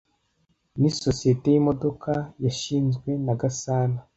Nisosiyete 0.79 1.47
yimodoka 1.53 2.11
yashinzwe 2.43 3.09
na 3.25 3.33
Gasana 3.41 3.99